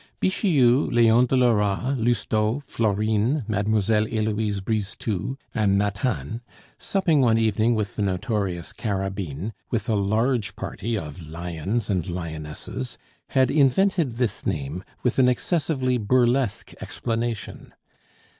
[0.19, 6.41] Bixiou, Leon de Lora, Lousteau, Florine, Mademoiselle Heloise Brisetout, and Nathan,
[6.79, 12.97] supping one evening with the notorious Carabine, with a large party of lions and lionesses,
[13.27, 17.71] had invented this name with an excessively burlesque explanation.